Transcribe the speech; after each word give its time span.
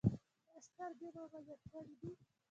ایا 0.47 0.57
سترګې 0.67 1.07
مو 1.13 1.21
عملیات 1.27 1.61
کړي 1.71 1.93
دي؟ 2.01 2.11